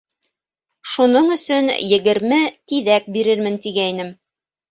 [0.93, 2.41] Шуның өсөн егерме
[2.73, 4.13] тиҙәк бирермен тигәйнем.